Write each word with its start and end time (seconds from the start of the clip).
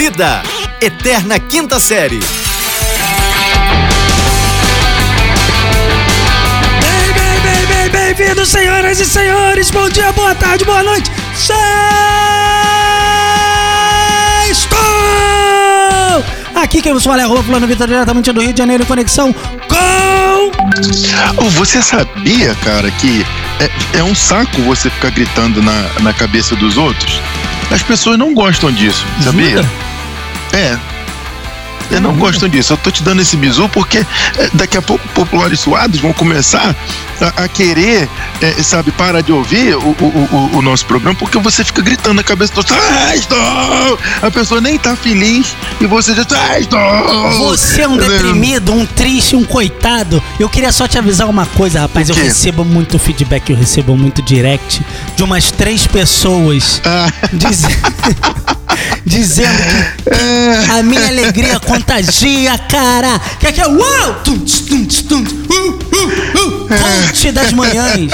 Vida, 0.00 0.42
Eterna 0.80 1.38
Quinta 1.38 1.78
Série. 1.78 2.20
Bem, 6.80 7.12
bem, 7.12 7.40
bem, 7.42 7.66
bem, 7.66 7.90
bem-vindos, 7.90 8.48
senhoras 8.48 8.98
e 8.98 9.04
senhores. 9.04 9.70
Bom 9.70 9.90
dia, 9.90 10.10
boa 10.12 10.34
tarde, 10.34 10.64
boa 10.64 10.82
noite. 10.82 11.12
Sextou! 11.36 11.60
Aqui 16.54 16.80
quem 16.80 16.94
vos 16.94 17.04
fala 17.04 17.20
é 17.20 17.24
arroba 17.26 17.42
Fulano 17.42 17.66
Vitor, 17.66 17.86
diretamente 17.86 18.32
do 18.32 18.40
Rio 18.40 18.54
de 18.54 18.58
Janeiro, 18.58 18.86
conexão 18.86 19.34
com... 19.34 20.50
Oh, 21.36 21.50
você 21.50 21.82
sabia, 21.82 22.54
cara, 22.64 22.90
que 22.90 23.26
é, 23.60 23.98
é 23.98 24.02
um 24.02 24.14
saco 24.14 24.62
você 24.62 24.88
ficar 24.88 25.10
gritando 25.10 25.62
na, 25.62 25.90
na 26.00 26.14
cabeça 26.14 26.56
dos 26.56 26.78
outros? 26.78 27.20
As 27.70 27.82
pessoas 27.82 28.16
não 28.18 28.32
gostam 28.32 28.72
disso, 28.72 29.04
sabia? 29.22 29.62
Jura? 29.62 29.89
É. 30.52 30.78
Eu 31.90 32.00
não 32.00 32.14
gostam 32.14 32.48
disso. 32.48 32.72
Eu 32.72 32.76
tô 32.76 32.90
te 32.90 33.02
dando 33.02 33.20
esse 33.20 33.36
bizu 33.36 33.68
porque 33.68 33.98
é, 33.98 34.50
daqui 34.54 34.76
a 34.76 34.82
pouco 34.82 35.06
populares 35.08 35.58
suados 35.60 35.98
vão 35.98 36.12
começar 36.12 36.74
a, 37.20 37.44
a 37.44 37.48
querer, 37.48 38.08
é, 38.40 38.52
sabe, 38.62 38.92
parar 38.92 39.20
de 39.22 39.32
ouvir 39.32 39.74
o, 39.74 39.80
o, 39.80 40.28
o, 40.54 40.58
o 40.58 40.62
nosso 40.62 40.86
programa 40.86 41.16
porque 41.18 41.36
você 41.38 41.64
fica 41.64 41.82
gritando 41.82 42.14
na 42.14 42.22
cabeça 42.22 42.52
outros. 42.56 42.78
Ah, 42.78 43.16
estou! 43.16 43.98
A 44.22 44.30
pessoa 44.30 44.60
nem 44.60 44.78
tá 44.78 44.94
feliz 44.94 45.56
e 45.80 45.86
você 45.86 46.14
já 46.14 46.24
ah, 46.30 46.60
estou! 46.60 46.80
Você 47.48 47.82
é 47.82 47.88
um 47.88 47.96
deprimido, 47.96 48.72
um 48.72 48.86
triste, 48.86 49.34
um 49.34 49.44
coitado. 49.44 50.22
Eu 50.38 50.48
queria 50.48 50.70
só 50.70 50.86
te 50.86 50.96
avisar 50.96 51.28
uma 51.28 51.44
coisa, 51.44 51.80
rapaz. 51.80 52.08
Eu 52.08 52.14
recebo 52.14 52.64
muito 52.64 52.98
feedback, 52.98 53.50
eu 53.50 53.56
recebo 53.56 53.96
muito 53.96 54.22
direct 54.22 54.80
de 55.16 55.24
umas 55.24 55.50
três 55.50 55.86
pessoas 55.88 56.80
Ah, 56.84 57.10
diz- 57.32 57.62
dizendo 59.04 59.62
que 60.04 60.70
a 60.70 60.82
minha 60.82 61.06
alegria 61.08 61.60
contagia, 61.60 62.58
cara. 62.58 63.20
Que 63.38 63.48
aqui 63.48 63.60
é 63.60 63.66
uau! 63.66 64.14
Tum, 64.24 64.38
tum, 64.38 64.84
tum, 64.84 65.20
uh, 65.20 65.54
uh, 65.54 66.64
uh, 66.64 66.68
Conte 66.68 67.32
das 67.32 67.52
manhãs. 67.52 68.12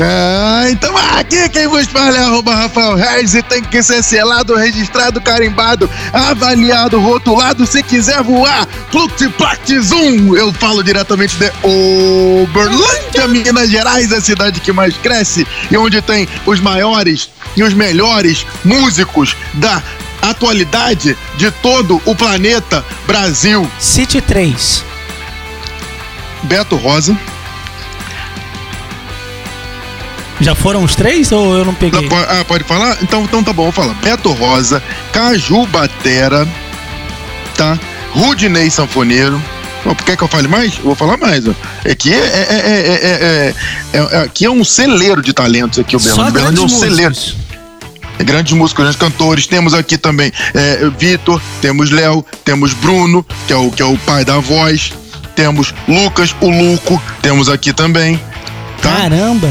Ah, 0.00 0.64
então 0.68 0.94
aqui 0.96 1.48
quem 1.48 1.66
vos 1.68 1.86
fala 1.86 2.16
é 2.16 2.20
arroba 2.20 2.54
Rafael 2.54 2.96
Reis 2.96 3.34
e 3.34 3.42
tem 3.42 3.62
que 3.62 3.82
ser 3.82 4.02
selado, 4.02 4.54
registrado, 4.56 5.20
carimbado, 5.20 5.88
avaliado, 6.12 7.00
rotulado 7.00 7.66
se 7.66 7.82
quiser 7.82 8.22
voar. 8.22 8.66
Plux 8.90 9.12
Zoom. 9.82 10.36
Eu 10.36 10.52
falo 10.52 10.82
diretamente 10.82 11.36
de 11.36 11.50
Uberlândia, 11.62 13.28
Minas 13.28 13.70
Gerais, 13.70 14.12
a 14.12 14.20
cidade 14.20 14.60
que 14.60 14.72
mais 14.72 14.96
cresce 14.96 15.46
e 15.70 15.76
onde 15.76 16.02
tem 16.02 16.28
os 16.46 16.60
maiores 16.60 17.30
e 17.56 17.62
os 17.62 17.72
melhores 17.74 18.46
músicos 18.64 19.36
da 19.54 19.82
atualidade 20.22 21.16
de 21.36 21.50
todo 21.50 22.00
o 22.04 22.14
planeta 22.14 22.84
Brasil. 23.06 23.70
City 23.78 24.20
3. 24.20 24.82
Beto 26.44 26.76
Rosa. 26.76 27.16
Já 30.40 30.54
foram 30.54 30.82
os 30.82 30.94
três 30.94 31.30
ou 31.32 31.54
eu 31.56 31.64
não 31.64 31.74
peguei? 31.74 32.08
Ah, 32.28 32.44
pode 32.44 32.64
falar? 32.64 32.98
Então, 33.02 33.22
então 33.22 33.42
tá 33.42 33.52
bom, 33.52 33.64
vou 33.64 33.72
falar. 33.72 33.94
Beto 33.94 34.32
Rosa, 34.32 34.82
Caju 35.12 35.64
Batera, 35.66 36.46
tá? 37.56 37.78
Rudinei 38.12 38.68
Sanfoneiro. 38.68 39.40
Quer 40.04 40.16
que 40.16 40.24
eu 40.24 40.28
fale 40.28 40.48
mais? 40.48 40.76
Eu 40.78 40.84
vou 40.84 40.94
falar 40.94 41.16
mais. 41.18 41.46
Ó. 41.46 41.52
Aqui 41.88 42.12
é, 42.12 42.16
é, 42.16 42.20
é, 42.20 42.58
é, 42.58 43.54
é, 43.92 43.98
é- 43.98 44.16
é- 44.16 44.22
aqui 44.22 44.46
é 44.46 44.50
um 44.50 44.64
celeiro 44.64 45.20
de 45.22 45.32
talentos 45.32 45.78
aqui, 45.78 45.94
o 45.94 46.00
Berlândia. 46.00 46.32
Berlândia 46.32 46.60
é 46.60 46.64
um 46.64 46.66
grandes 46.66 46.78
celeiro. 46.78 47.14
Grandes 48.18 48.52
músicos, 48.52 48.82
grandes 48.84 49.00
cantores. 49.00 49.46
Temos 49.46 49.74
aqui 49.74 49.98
também 49.98 50.32
é, 50.54 50.88
Vitor, 50.98 51.40
temos 51.60 51.90
Léo, 51.90 52.24
temos 52.44 52.72
Bruno, 52.72 53.24
que 53.46 53.52
é, 53.52 53.56
o, 53.56 53.70
que 53.70 53.82
é 53.82 53.84
o 53.84 53.96
pai 53.98 54.24
da 54.24 54.38
voz. 54.38 54.92
Temos 55.34 55.74
Lucas, 55.88 56.34
o 56.40 56.48
Luco, 56.48 57.00
temos 57.20 57.48
aqui 57.48 57.72
também. 57.72 58.20
Tá? 58.80 58.92
Caramba. 58.92 59.48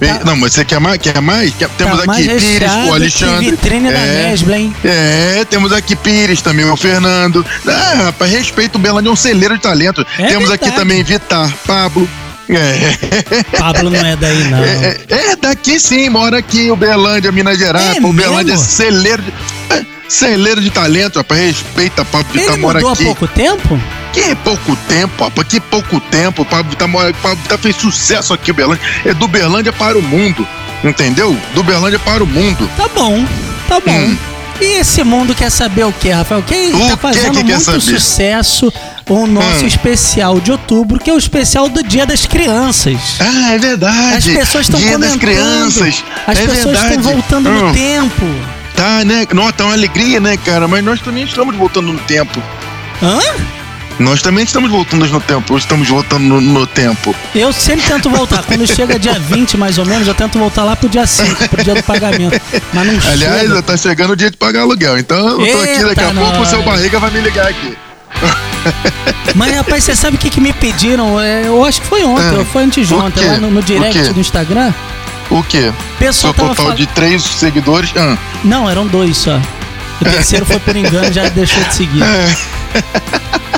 Tá- 0.00 0.20
Não, 0.24 0.36
mas 0.36 0.52
você 0.52 0.64
quer 0.64 0.78
mais? 0.78 0.98
Quer 1.00 1.20
mais? 1.20 1.52
Quer- 1.54 1.68
temos 1.70 2.04
tá 2.04 2.12
aqui 2.12 2.22
Pires, 2.28 2.72
o 2.88 2.94
Alexandre. 2.94 3.50
Vitrine 3.50 3.90
da 3.90 3.98
é, 3.98 4.30
Nesbla, 4.30 4.58
hein? 4.58 4.74
é, 4.84 5.44
temos 5.44 5.72
aqui 5.72 5.96
Pires 5.96 6.40
também, 6.40 6.64
o 6.64 6.76
Fernando. 6.76 7.44
Ah, 7.66 8.02
rapaz, 8.04 8.30
respeito 8.30 8.76
o 8.76 8.78
Belândia, 8.78 9.08
é 9.08 9.12
um 9.12 9.16
celeiro 9.16 9.56
de 9.56 9.62
talento. 9.62 10.06
É 10.18 10.26
temos 10.26 10.50
aqui 10.50 10.66
verdade. 10.66 10.76
também 10.76 11.02
Vitar, 11.02 11.52
Pablo. 11.66 12.08
É, 12.50 13.58
Pablo 13.58 13.90
não 13.90 14.00
é 14.06 14.16
daí, 14.16 14.44
não. 14.44 14.58
é, 14.64 14.96
é, 15.08 15.36
daqui 15.36 15.78
sim, 15.78 16.08
mora 16.08 16.38
aqui, 16.38 16.70
o 16.70 16.76
Belândia, 16.76 17.30
Minas 17.30 17.58
Gerais. 17.58 17.96
É 17.96 18.00
o 18.00 18.12
Belândia 18.12 18.54
é 18.54 18.56
celeiro 18.56 19.22
de, 19.22 19.32
é, 19.74 19.84
celeiro 20.08 20.60
de 20.60 20.70
talento, 20.70 21.16
rapaz. 21.16 21.40
Respeita, 21.40 22.04
Pablo 22.04 22.28
Ele 22.34 22.56
mora 22.56 22.78
mudou 22.78 22.88
há 22.90 22.92
aqui. 22.94 23.04
pouco 23.04 23.26
tempo? 23.28 23.80
Que 24.12 24.34
pouco 24.36 24.74
tempo, 24.88 25.24
rapaz, 25.24 25.46
que 25.48 25.60
pouco 25.60 26.00
tempo. 26.00 26.44
Pablo 26.44 26.70
Vittar, 26.70 26.88
mora- 26.88 27.12
Pablo 27.22 27.36
Vittar 27.42 27.58
fez 27.58 27.76
sucesso 27.76 28.32
aqui, 28.32 28.52
Belândia. 28.52 28.82
É 29.04 29.12
do 29.12 29.28
Berlândia 29.28 29.72
para 29.72 29.98
o 29.98 30.02
mundo, 30.02 30.46
entendeu? 30.82 31.36
Do 31.54 31.62
Berlândia 31.62 31.98
para 31.98 32.24
o 32.24 32.26
mundo. 32.26 32.68
Tá 32.76 32.88
bom, 32.94 33.24
tá 33.68 33.78
bom. 33.80 33.92
Hum. 33.92 34.16
E 34.60 34.80
esse 34.80 35.04
mundo 35.04 35.34
quer 35.36 35.50
saber 35.50 35.84
o 35.84 35.92
que, 35.92 36.08
Rafael? 36.10 36.42
Quem 36.42 36.74
O 36.74 36.88
tá 36.88 36.96
fazendo 36.96 37.30
que 37.38 37.44
quer 37.44 37.52
muito 37.52 37.64
saber? 37.64 37.80
sucesso 37.80 38.72
o 39.08 39.26
nosso 39.26 39.64
Hum. 39.64 39.66
especial 39.66 40.40
de 40.40 40.52
outubro, 40.52 40.98
que 40.98 41.08
é 41.10 41.12
o 41.12 41.18
especial 41.18 41.68
do 41.68 41.82
Dia 41.82 42.04
das 42.06 42.26
Crianças. 42.26 43.16
Ah, 43.20 43.52
é 43.54 43.58
verdade. 43.58 44.16
As 44.16 44.24
pessoas 44.24 44.66
estão 44.66 44.80
Dia 44.80 44.92
comentando. 44.92 45.10
das 45.12 45.20
crianças. 45.20 46.04
As 46.26 46.38
é 46.38 46.46
pessoas 46.46 46.78
estão 46.82 47.02
voltando 47.02 47.50
no 47.50 47.68
Hum, 47.68 47.72
tempo. 47.72 48.26
Tá, 48.76 49.04
né? 49.04 49.26
Nossa, 49.32 49.52
tá 49.54 49.64
uma 49.64 49.72
alegria, 49.72 50.20
né, 50.20 50.36
cara? 50.36 50.68
Mas 50.68 50.84
nós 50.84 51.00
também 51.00 51.24
estamos 51.24 51.56
voltando 51.56 51.92
no 51.92 51.98
tempo. 52.00 52.40
Hã? 53.02 53.18
Nós 53.98 54.22
também 54.22 54.44
estamos 54.44 54.70
voltando 54.70 55.04
no 55.08 55.20
tempo. 55.20 55.56
Estamos 55.58 55.88
voltando 55.88 56.22
no, 56.22 56.40
no 56.40 56.64
tempo. 56.68 57.12
Eu 57.34 57.52
sempre 57.52 57.84
tento 57.84 58.08
voltar. 58.08 58.44
Quando 58.44 58.64
chega 58.72 58.96
dia 58.96 59.14
20, 59.18 59.56
mais 59.56 59.76
ou 59.78 59.84
menos, 59.84 60.06
eu 60.06 60.14
tento 60.14 60.38
voltar 60.38 60.62
lá 60.62 60.76
pro 60.76 60.88
dia 60.88 61.04
5, 61.04 61.48
pro 61.48 61.64
dia 61.64 61.74
do 61.74 61.82
pagamento. 61.82 62.40
Mas 62.72 62.86
não 62.86 63.10
Aliás, 63.10 63.40
chega. 63.48 63.62
tá 63.62 63.76
chegando 63.76 64.12
o 64.12 64.16
dia 64.16 64.30
de 64.30 64.36
pagar 64.36 64.60
aluguel. 64.60 64.96
Então 64.96 65.18
eu 65.44 65.56
tô 65.56 65.62
aqui 65.62 65.82
daqui 65.84 66.00
a 66.04 66.08
Eita, 66.08 66.14
pouco, 66.14 66.40
o 66.42 66.46
seu 66.46 66.58
nós. 66.58 66.66
barriga 66.66 67.00
vai 67.00 67.10
me 67.10 67.20
ligar 67.20 67.48
aqui. 67.48 67.76
Mas, 69.34 69.54
rapaz, 69.54 69.84
você 69.84 69.94
sabe 69.94 70.16
o 70.16 70.18
que, 70.18 70.30
que 70.30 70.40
me 70.40 70.52
pediram? 70.52 71.20
É, 71.20 71.46
Eu 71.46 71.64
acho 71.64 71.80
que 71.80 71.86
foi 71.86 72.02
ontem, 72.04 72.36
ou 72.38 72.44
foi 72.44 72.64
antes 72.64 72.88
de 72.88 72.94
ontem, 72.94 73.24
lá 73.26 73.38
no, 73.38 73.50
no 73.50 73.62
direct 73.62 74.12
do 74.12 74.20
Instagram. 74.20 74.72
O 75.30 75.42
quê? 75.42 75.72
Pessoal 75.98 76.32
Seu 76.32 76.42
total 76.42 76.54
falando. 76.54 76.76
de 76.76 76.86
três 76.86 77.22
seguidores. 77.22 77.90
Ah, 77.96 78.16
Não, 78.42 78.68
eram 78.68 78.86
dois 78.86 79.16
só. 79.16 79.38
O 80.00 80.04
terceiro 80.04 80.46
foi 80.46 80.58
por 80.60 80.74
engano, 80.76 81.12
já 81.12 81.28
deixou 81.28 81.62
de 81.64 81.74
seguir. 81.74 82.02
é. 82.02 82.28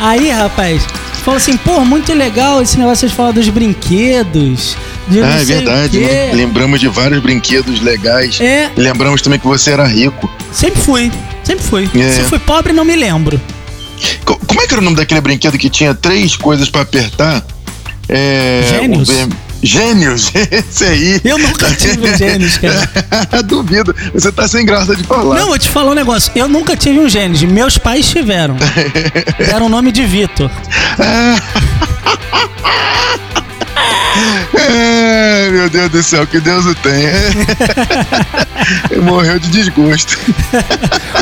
Aí, 0.00 0.30
rapaz, 0.30 0.82
falou 1.24 1.36
assim, 1.36 1.56
pô, 1.58 1.84
muito 1.84 2.12
legal 2.12 2.60
esse 2.62 2.78
negócio 2.78 3.08
de 3.08 3.14
falar 3.14 3.32
dos 3.32 3.48
brinquedos. 3.48 4.76
De 5.06 5.20
Ah, 5.22 5.40
é 5.40 5.44
verdade, 5.44 6.00
né? 6.00 6.32
Lembramos 6.32 6.80
de 6.80 6.88
vários 6.88 7.20
brinquedos 7.22 7.80
legais. 7.80 8.40
É, 8.40 8.70
lembramos 8.76 9.20
também 9.22 9.38
que 9.38 9.46
você 9.46 9.70
era 9.72 9.86
rico. 9.86 10.30
sempre 10.52 10.80
fui. 10.80 11.12
Sempre 11.44 11.64
fui. 11.64 11.90
É. 11.94 12.10
Se 12.10 12.22
fui 12.22 12.38
pobre, 12.38 12.72
não 12.72 12.84
me 12.84 12.94
lembro. 12.96 13.40
Co- 14.24 14.38
Como 14.46 14.60
é 14.62 14.66
que 14.66 14.74
era 14.74 14.80
o 14.80 14.84
nome 14.84 14.96
daquele 14.96 15.20
brinquedo 15.20 15.56
que 15.58 15.68
tinha 15.70 15.94
três 15.94 16.36
coisas 16.36 16.68
pra 16.70 16.82
apertar? 16.82 17.44
É, 18.08 18.62
Gênios? 18.68 19.08
Gênios, 19.62 20.30
esse 20.50 20.84
aí. 20.84 21.20
Eu 21.22 21.36
nunca 21.38 21.70
tive 21.74 22.08
um 22.10 22.16
gênios, 22.16 22.56
cara. 22.58 22.88
Duvido, 23.44 23.94
você 24.14 24.32
tá 24.32 24.48
sem 24.48 24.64
graça 24.64 24.96
de 24.96 25.02
falar. 25.04 25.36
Não, 25.38 25.48
vou 25.48 25.58
te 25.58 25.68
falar 25.68 25.90
um 25.90 25.94
negócio. 25.94 26.32
Eu 26.34 26.48
nunca 26.48 26.74
tive 26.76 26.98
um 26.98 27.08
gênios. 27.08 27.42
Meus 27.42 27.76
pais 27.76 28.08
tiveram. 28.08 28.56
Deram 29.38 29.66
o 29.66 29.68
nome 29.68 29.92
de 29.92 30.02
Vitor. 30.04 30.50
Ai, 35.10 35.50
meu 35.50 35.68
Deus 35.68 35.90
do 35.90 36.02
céu, 36.02 36.26
que 36.26 36.38
Deus 36.40 36.64
o 36.66 36.74
tenha. 36.76 37.10
Morreu 39.02 39.38
de 39.38 39.48
desgosto. 39.48 40.16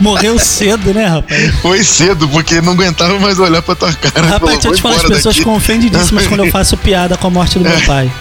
Morreu 0.03 0.39
cedo, 0.39 0.93
né, 0.93 1.07
rapaz? 1.07 1.55
Foi 1.63 1.83
cedo, 1.83 2.29
porque 2.29 2.61
não 2.61 2.73
aguentava 2.75 3.19
mais 3.19 3.39
olhar 3.39 3.63
pra 3.63 3.75
tua 3.75 3.93
cara. 3.93 4.27
Rapaz, 4.27 4.41
Falou, 4.41 4.55
deixa 4.55 4.69
eu 4.69 4.73
te 4.75 4.83
"Vou 4.83 4.93
falar, 4.93 4.97
as 4.97 5.03
pessoas 5.03 5.25
daqui." 5.25 5.39
ficam 5.39 5.55
ofendidíssimas 5.55 6.27
quando 6.27 6.45
eu 6.45 6.51
faço 6.53 6.77
piada 6.77 7.17
com 7.17 7.27
a 7.27 7.31
morte 7.31 7.59
do 7.59 7.65
meu 7.65 7.81
pai. 7.87 8.13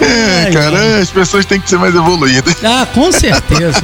É, 0.00 0.44
Ai, 0.46 0.52
cara, 0.52 0.98
as 1.00 1.10
pessoas 1.10 1.44
têm 1.44 1.60
que 1.60 1.68
ser 1.68 1.78
mais 1.78 1.94
evoluídas. 1.94 2.54
Ah, 2.64 2.86
com 2.92 3.10
certeza. 3.12 3.82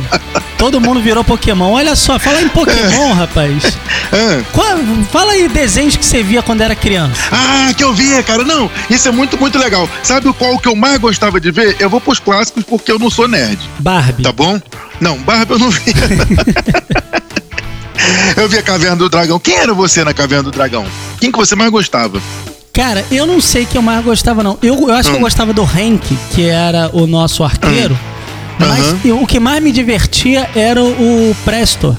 Todo 0.58 0.80
mundo 0.80 1.00
virou 1.00 1.22
Pokémon. 1.22 1.70
Olha 1.72 1.94
só, 1.94 2.18
fala 2.18 2.42
em 2.42 2.48
Pokémon, 2.48 3.12
rapaz. 3.14 3.78
Ah, 4.12 4.42
Qual- 4.52 4.78
fala 5.10 5.32
aí 5.32 5.48
desenhos 5.48 5.96
que 5.96 6.04
você 6.04 6.22
via 6.22 6.42
quando 6.42 6.62
era 6.62 6.74
criança. 6.74 7.20
Ah, 7.30 7.72
que 7.76 7.84
eu 7.84 7.94
via, 7.94 8.22
cara. 8.24 8.42
Não, 8.44 8.68
isso 8.90 9.06
é 9.06 9.12
muito, 9.12 9.38
muito 9.38 9.56
legal. 9.58 9.88
Sabe 10.02 10.32
qual 10.32 10.58
que 10.58 10.66
eu 10.68 10.74
mais 10.74 10.98
gostava 10.98 11.40
de 11.40 11.50
ver? 11.52 11.76
Eu 11.78 11.88
vou 11.88 12.00
pros 12.00 12.18
clássicos 12.18 12.64
porque 12.64 12.90
eu 12.90 12.98
não 12.98 13.08
sou 13.08 13.28
nerd, 13.28 13.58
Barbie. 13.78 14.24
tá 14.24 14.32
bom? 14.32 14.60
Não, 15.00 15.16
Barbie 15.18 15.52
eu 15.52 15.58
não 15.60 15.70
via. 15.70 15.94
eu 18.36 18.48
via 18.48 18.62
Caverna 18.62 18.96
do 18.96 19.08
Dragão. 19.08 19.38
Quem 19.38 19.56
era 19.56 19.72
você 19.72 20.02
na 20.04 20.12
Caverna 20.12 20.44
do 20.44 20.50
Dragão? 20.50 20.84
Quem 21.20 21.30
que 21.30 21.38
você 21.38 21.54
mais 21.54 21.70
gostava? 21.70 22.20
Cara, 22.72 23.04
eu 23.10 23.26
não 23.26 23.40
sei 23.40 23.64
que 23.66 23.76
eu 23.76 23.82
mais 23.82 24.04
gostava, 24.04 24.42
não. 24.42 24.58
Eu, 24.62 24.88
eu 24.88 24.94
acho 24.94 25.08
que 25.10 25.14
eu 25.14 25.18
Hum. 25.18 25.22
gostava 25.22 25.52
do 25.52 25.62
Hank, 25.62 26.16
que 26.34 26.48
era 26.48 26.90
o 26.92 27.06
nosso 27.06 27.42
arqueiro. 27.44 27.98
Mas 28.58 28.96
e 29.04 29.12
o 29.12 29.26
que 29.26 29.38
mais 29.40 29.62
me 29.62 29.72
divertia 29.72 30.48
era 30.54 30.82
o, 30.82 31.30
o 31.30 31.36
Presto. 31.44 31.96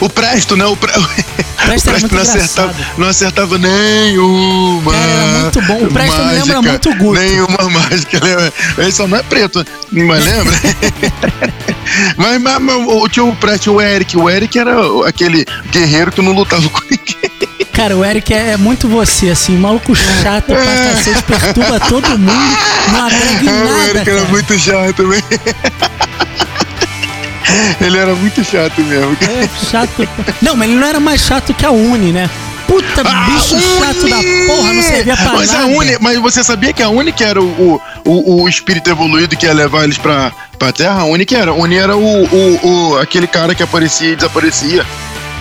O 0.00 0.08
Presto, 0.08 0.56
né? 0.56 0.64
O, 0.66 0.76
pre... 0.76 0.92
o 0.98 1.66
Presto 1.66 1.88
era 1.90 1.98
muito 1.98 2.14
não, 2.14 2.22
acertava, 2.22 2.74
não 2.96 3.08
acertava 3.08 3.58
nenhuma. 3.58 4.92
Cara, 4.92 5.10
era 5.10 5.42
muito 5.42 5.62
bom. 5.62 5.84
O 5.84 5.92
Presto 5.92 6.16
me 6.18 6.32
lembra 6.32 6.62
mágica, 6.62 6.62
muito 6.62 6.90
o 6.90 6.94
Guto. 6.96 7.20
Nenhuma 7.20 7.70
mágica. 7.70 8.20
lembra? 8.22 8.52
Ele 8.78 8.92
só 8.92 9.06
não 9.08 9.18
é 9.18 9.22
preto, 9.22 9.64
mas 9.90 10.24
lembra? 10.24 10.54
mas, 12.16 12.40
mas, 12.40 12.58
mas 12.60 12.76
o- 12.86 13.08
tinha 13.08 13.24
o 13.24 13.34
Presto 13.36 13.66
e 13.66 13.70
o 13.70 13.80
Eric. 13.80 14.16
O 14.16 14.28
Eric 14.30 14.58
era 14.58 14.80
o- 14.80 15.04
aquele 15.04 15.44
guerreiro 15.70 16.12
que 16.12 16.22
não 16.22 16.32
lutava 16.32 16.68
com 16.68 16.80
ninguém. 16.90 17.27
Cara, 17.78 17.96
o 17.96 18.04
Eric 18.04 18.34
é, 18.34 18.50
é 18.52 18.56
muito 18.56 18.88
você, 18.88 19.30
assim, 19.30 19.56
maluco 19.56 19.94
chato 19.94 20.46
pra 20.46 20.56
cacete, 20.56 21.22
perturba 21.22 21.78
todo 21.78 22.08
mundo, 22.18 22.58
não 22.92 23.06
agrega 23.06 23.44
em 23.44 23.48
o 23.48 23.64
nada, 23.64 23.88
Eric 23.90 24.10
era 24.10 24.18
cara. 24.20 24.28
muito 24.32 24.58
chato 24.58 24.94
também. 24.96 25.22
Ele 27.80 27.96
era 27.96 28.14
muito 28.14 28.44
chato 28.44 28.80
mesmo. 28.82 29.16
É 29.22 29.48
chato. 29.70 30.06
Não, 30.42 30.54
mas 30.56 30.68
ele 30.68 30.78
não 30.78 30.86
era 30.86 31.00
mais 31.00 31.20
chato 31.22 31.54
que 31.54 31.64
a 31.64 31.70
Uni, 31.70 32.12
né? 32.12 32.28
Puta, 32.66 33.02
bicho 33.02 33.56
Ah, 33.56 33.78
chato 33.86 34.02
Uni! 34.02 34.10
da 34.10 34.16
porra, 34.54 34.72
não 34.74 34.82
servia 34.82 35.16
pra 35.16 35.32
mas 35.32 35.50
nada. 35.50 35.62
A 35.64 35.66
Uni, 35.66 35.96
mas 36.00 36.18
você 36.18 36.44
sabia 36.44 36.72
que 36.74 36.82
a 36.82 36.88
Uni 36.90 37.10
que 37.12 37.24
era 37.24 37.40
o, 37.40 37.80
o, 38.04 38.42
o 38.42 38.48
espírito 38.48 38.90
evoluído 38.90 39.34
que 39.36 39.46
ia 39.46 39.54
levar 39.54 39.84
eles 39.84 39.96
pra, 39.96 40.30
pra 40.58 40.72
Terra? 40.72 41.00
A 41.00 41.04
Uni 41.04 41.24
que 41.24 41.34
era? 41.34 41.50
A 41.52 41.54
Uni 41.54 41.76
era 41.76 41.96
o, 41.96 42.24
o, 42.26 42.60
o- 42.92 42.98
aquele 42.98 43.26
cara 43.26 43.54
que 43.54 43.62
aparecia 43.62 44.10
e 44.10 44.16
desaparecia. 44.16 44.84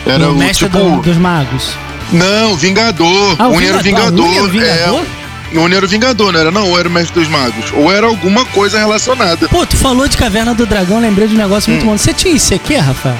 Era 0.05 0.29
o 0.29 0.31
o, 0.31 0.35
mestre 0.37 0.67
tipo... 0.69 0.77
do- 0.79 1.01
dos 1.01 1.17
magos. 1.17 1.71
Não, 2.11 2.55
Vingador. 2.55 3.35
Ah, 3.37 3.47
o 3.47 3.53
Uni 3.53 3.67
era 3.67 3.77
o 3.77 3.81
Vingador. 3.81 4.25
Vingador. 4.25 4.25
A 4.25 4.29
Uni 4.29 4.37
era 4.37 4.45
o 4.45 4.49
Vingador? 4.49 5.05
É, 5.53 5.57
o 5.57 5.61
Uni 5.61 5.75
era 5.75 5.85
o 5.85 5.89
Vingador, 5.89 6.31
não 6.31 6.39
era 6.39 6.51
não? 6.51 6.69
Ou 6.69 6.79
era 6.79 6.87
o 6.87 6.91
mestre 6.91 7.19
dos 7.19 7.29
magos? 7.29 7.71
Ou 7.73 7.91
era 7.91 8.05
alguma 8.07 8.45
coisa 8.45 8.77
relacionada. 8.77 9.47
Pô, 9.49 9.65
tu 9.65 9.77
falou 9.77 10.07
de 10.07 10.17
Caverna 10.17 10.53
do 10.53 10.65
Dragão, 10.65 10.99
lembrei 10.99 11.27
de 11.27 11.35
um 11.35 11.37
negócio 11.37 11.69
Hum. 11.71 11.75
muito 11.75 11.85
bom. 11.85 11.97
Você 11.97 12.13
tinha 12.13 12.33
isso 12.35 12.53
aqui, 12.53 12.75
Rafael? 12.75 13.15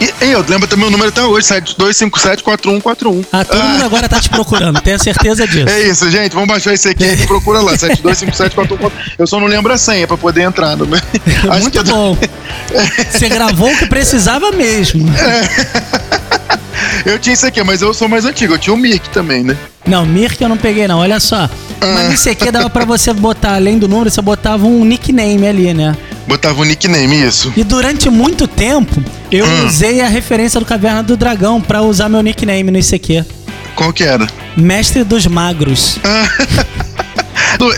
E, 0.00 0.12
eu 0.32 0.44
lembro 0.48 0.66
também 0.66 0.86
o 0.86 0.90
número 0.90 1.08
até 1.08 1.22
hoje, 1.22 1.46
72574141. 1.46 3.24
Ah, 3.32 3.44
todo 3.44 3.62
mundo 3.62 3.84
agora 3.84 4.08
tá 4.08 4.20
te 4.20 4.28
procurando, 4.28 4.80
tenha 4.80 4.98
certeza 4.98 5.46
disso. 5.46 5.68
É 5.68 5.82
isso, 5.82 6.10
gente. 6.10 6.32
Vamos 6.32 6.48
baixar 6.48 6.74
esse 6.74 6.88
aqui 6.88 7.04
e 7.04 7.26
procura 7.28 7.60
lá. 7.60 7.74
72574141. 7.76 8.90
Eu 9.16 9.26
só 9.26 9.38
não 9.38 9.46
lembro 9.46 9.72
a 9.72 9.78
senha 9.78 10.06
pra 10.06 10.16
poder 10.16 10.42
entrar. 10.42 10.72
Acho 11.48 11.60
Muito 11.60 11.70
que 11.70 11.78
é 11.78 11.82
bom. 11.84 12.18
Você 13.10 13.28
gravou 13.28 13.70
o 13.70 13.76
que 13.78 13.86
precisava 13.86 14.50
mesmo. 14.50 15.06
Eu 17.04 17.18
tinha 17.18 17.34
isso 17.34 17.46
aqui, 17.46 17.62
mas 17.62 17.82
eu 17.82 17.92
sou 17.92 18.08
mais 18.08 18.24
antigo. 18.24 18.54
Eu 18.54 18.58
tinha 18.58 18.72
o 18.72 18.76
Mirk 18.76 19.10
também, 19.10 19.42
né? 19.44 19.56
Não, 19.86 20.06
Mirk 20.06 20.42
eu 20.42 20.48
não 20.48 20.56
peguei, 20.56 20.88
não. 20.88 20.98
Olha 21.00 21.20
só. 21.20 21.48
Ah. 21.80 21.86
Mas 21.94 22.14
isso 22.14 22.30
aqui 22.30 22.50
dava 22.50 22.70
pra 22.70 22.84
você 22.84 23.12
botar, 23.12 23.54
além 23.54 23.78
do 23.78 23.86
número, 23.86 24.10
você 24.10 24.22
botava 24.22 24.66
um 24.66 24.84
nickname 24.84 25.46
ali, 25.46 25.74
né? 25.74 25.94
Botava 26.26 26.62
o 26.62 26.64
nickname, 26.64 27.22
isso. 27.22 27.52
E 27.56 27.62
durante 27.62 28.08
muito 28.08 28.48
tempo, 28.48 29.02
eu 29.30 29.44
Hum. 29.44 29.66
usei 29.66 30.00
a 30.00 30.08
referência 30.08 30.58
do 30.58 30.64
Caverna 30.64 31.02
do 31.02 31.16
Dragão 31.16 31.60
pra 31.60 31.82
usar 31.82 32.08
meu 32.08 32.22
nickname 32.22 32.70
no 32.70 32.78
ICQ. 32.78 33.24
Qual 33.76 33.92
que 33.92 34.04
era? 34.04 34.26
Mestre 34.56 35.04
dos 35.04 35.26
Magros. 35.26 35.98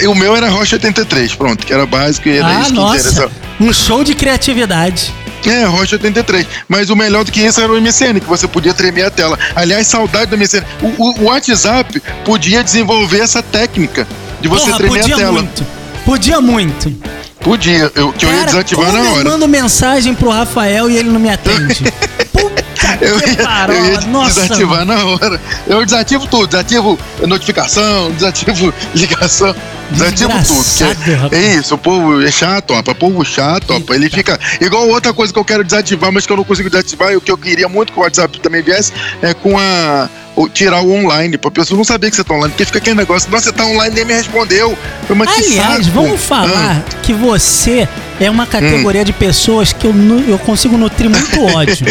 O 0.08 0.14
meu 0.14 0.34
era 0.34 0.48
Rocha 0.48 0.76
83, 0.76 1.34
pronto, 1.34 1.64
que 1.64 1.72
era 1.72 1.86
básico 1.86 2.28
e 2.28 2.38
era 2.38 2.46
ah, 2.46 2.60
isso 2.60 2.70
que 2.70 2.76
nossa. 2.76 2.96
interessava. 2.96 3.30
Um 3.60 3.72
show 3.72 4.02
de 4.02 4.14
criatividade. 4.14 5.12
É, 5.48 5.64
Rocha 5.64 5.96
83. 5.96 6.46
Mas 6.68 6.90
o 6.90 6.96
melhor 6.96 7.24
do 7.24 7.30
que 7.32 7.40
isso 7.40 7.60
era 7.60 7.72
o 7.72 7.80
MSN, 7.80 8.20
que 8.20 8.26
você 8.26 8.46
podia 8.48 8.74
tremer 8.74 9.04
a 9.06 9.10
tela. 9.10 9.38
Aliás, 9.54 9.86
saudade 9.86 10.30
do 10.30 10.36
MSN. 10.36 10.62
O, 10.82 10.86
o- 11.02 11.20
o 11.20 11.24
WhatsApp 11.24 12.02
podia 12.24 12.62
desenvolver 12.64 13.20
essa 13.20 13.42
técnica 13.42 14.06
de 14.40 14.48
você 14.48 14.66
Porra, 14.66 14.76
tremer 14.78 15.00
podia 15.00 15.14
a 15.14 15.18
tela. 15.18 15.32
muito. 15.32 15.66
Podia 16.04 16.40
muito. 16.40 16.92
Podia, 17.40 17.90
eu, 17.94 18.12
que 18.12 18.24
eu 18.26 18.30
ia 18.30 18.36
Cara, 18.38 18.46
desativar 18.46 18.92
na 18.92 18.98
eu 18.98 19.12
hora. 19.12 19.24
mando 19.30 19.46
mensagem 19.46 20.14
pro 20.14 20.30
Rafael 20.30 20.90
e 20.90 20.96
ele 20.96 21.10
não 21.10 21.20
me 21.20 21.30
atende. 21.30 21.84
Puta 22.32 22.64
Eu 23.00 23.20
que 23.20 23.30
ia, 23.30 23.36
parola. 23.36 23.78
eu 23.78 23.84
ia 23.92 24.00
Nossa. 24.02 24.40
desativar 24.42 24.84
na 24.84 25.04
hora. 25.04 25.40
Eu 25.66 25.84
desativo 25.84 26.26
tudo, 26.26 26.48
desativo 26.48 26.98
notificação, 27.26 28.10
desativo 28.12 28.74
ligação. 28.94 29.54
Desgraçado, 29.90 30.94
porque 30.96 31.12
rapaz. 31.12 31.32
é 31.44 31.54
isso, 31.56 31.74
o 31.74 31.78
povo 31.78 32.22
é 32.22 32.30
chato, 32.30 32.72
opa, 32.74 32.92
o 32.92 32.94
povo 32.94 33.24
chato, 33.24 33.72
opa, 33.74 33.94
ele 33.94 34.10
fica. 34.10 34.38
Igual 34.60 34.88
outra 34.88 35.12
coisa 35.12 35.32
que 35.32 35.38
eu 35.38 35.44
quero 35.44 35.62
desativar, 35.64 36.10
mas 36.12 36.26
que 36.26 36.32
eu 36.32 36.36
não 36.36 36.44
consigo 36.44 36.68
desativar, 36.68 37.12
e 37.12 37.16
o 37.16 37.20
que 37.20 37.30
eu 37.30 37.38
queria 37.38 37.68
muito 37.68 37.92
que 37.92 37.98
o 37.98 38.02
WhatsApp 38.02 38.38
também 38.40 38.62
viesse, 38.62 38.92
é 39.22 39.32
com 39.34 39.58
a. 39.58 40.08
Tirar 40.52 40.82
o 40.82 40.92
online, 40.92 41.38
pra 41.38 41.50
pessoa 41.50 41.78
não 41.78 41.84
saber 41.84 42.10
que 42.10 42.16
você 42.16 42.22
tá 42.22 42.34
online, 42.34 42.50
porque 42.50 42.66
fica 42.66 42.76
aquele 42.76 42.94
negócio, 42.96 43.30
nossa, 43.30 43.44
você 43.44 43.52
tá 43.54 43.64
online 43.64 43.94
nem 43.94 44.04
me 44.04 44.12
respondeu. 44.12 44.76
Mas 45.08 45.30
que 45.30 45.46
Aliás, 45.58 45.86
vamos 45.86 46.20
falar 46.20 46.84
Ah, 46.86 46.96
que 47.02 47.14
você 47.14 47.88
é 48.20 48.30
uma 48.30 48.44
categoria 48.46 49.00
Hum. 49.00 49.04
de 49.04 49.14
pessoas 49.14 49.72
que 49.72 49.86
eu, 49.86 49.94
eu 50.28 50.38
consigo 50.40 50.76
nutrir 50.76 51.08
muito 51.08 51.40
ódio. 51.56 51.86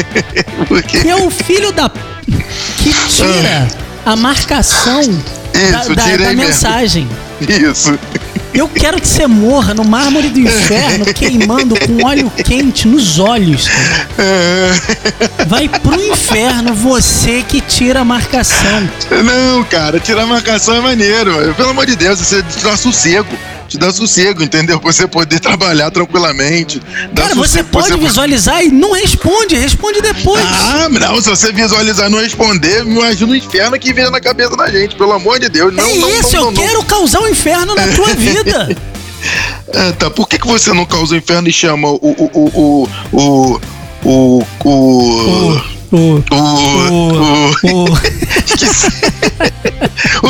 que 0.87 1.09
é 1.09 1.15
o 1.15 1.31
filho 1.31 1.71
da. 1.71 1.89
que 1.89 2.93
tira 3.09 3.67
a 4.05 4.15
marcação 4.15 5.01
da, 5.01 5.79
Isso, 5.81 5.95
da- 5.95 6.03
tirei 6.03 6.17
da 6.27 6.33
mesmo. 6.33 7.09
Isso. 7.71 7.97
Eu 8.53 8.69
quero 8.69 9.01
que 9.01 9.07
você 9.07 9.27
morra 9.27 9.73
no 9.73 9.83
mármore 9.83 10.29
do 10.29 10.39
inferno, 10.39 11.05
queimando 11.13 11.75
com 11.77 12.07
óleo 12.07 12.31
quente 12.31 12.87
nos 12.87 13.19
olhos. 13.19 13.67
cara. 13.67 14.07
É. 14.17 15.43
Vai 15.45 15.67
pro 15.67 16.01
inferno 16.01 16.73
você 16.73 17.43
que 17.45 17.59
tira 17.59 17.99
a 17.99 18.05
marcação. 18.05 18.89
Não, 19.11 19.61
cara, 19.65 19.99
tirar 19.99 20.23
a 20.23 20.27
marcação 20.27 20.75
é 20.75 20.79
maneiro. 20.79 21.53
Pelo 21.55 21.71
amor 21.71 21.85
de 21.85 21.97
Deus, 21.97 22.19
você 22.19 22.41
te 22.41 22.63
dá 22.63 22.77
sossego. 22.77 23.27
Te 23.67 23.77
dá 23.77 23.91
sossego, 23.91 24.43
entendeu? 24.43 24.79
Pra 24.79 24.91
você 24.91 25.07
poder 25.07 25.39
trabalhar 25.41 25.89
tranquilamente. 25.91 26.81
Cara, 27.15 27.35
você 27.35 27.63
pode 27.63 27.97
visualizar 27.97 28.63
e 28.63 28.69
não 28.69 28.91
responde, 28.93 29.55
responde 29.55 30.01
depois. 30.01 30.43
Ah, 30.43 30.87
não, 30.89 31.21
se 31.21 31.29
você 31.29 31.51
visualizar 31.51 32.07
e 32.07 32.11
não 32.11 32.19
responder, 32.19 32.81
imagina 32.81 33.31
o 33.31 33.35
inferno 33.35 33.79
que 33.79 33.93
vem 33.93 34.09
na 34.11 34.21
cabeça 34.21 34.55
da 34.55 34.69
gente, 34.69 34.95
pelo 34.95 35.13
amor 35.13 35.39
de 35.39 35.49
Deus. 35.49 35.73
Não, 35.73 35.83
é 35.83 35.95
não, 35.95 36.09
isso, 36.09 36.33
não, 36.33 36.39
eu 36.39 36.45
não, 36.45 36.51
não. 36.51 36.63
quero 36.63 36.83
causar 36.83 37.21
o 37.21 37.27
inferno 37.27 37.75
na 37.75 37.87
tua 37.87 38.13
vida. 38.15 38.77
É, 39.73 39.91
tá, 39.93 40.09
por 40.09 40.27
que, 40.27 40.37
que 40.37 40.47
você 40.47 40.71
não 40.73 40.85
causa 40.85 41.15
o 41.15 41.17
inferno 41.17 41.47
e 41.47 41.53
chama 41.53 41.89
o. 41.89 41.95
o. 41.95 42.29
o. 42.33 42.51
o. 42.53 42.89
o. 43.11 43.61
o. 44.03 44.45
o. 44.63 45.75
O, 45.91 45.97
o, 45.97 46.21
o. 46.31 47.15
o, 47.63 47.83
o, 47.83 47.97
Esqueci. 48.45 49.14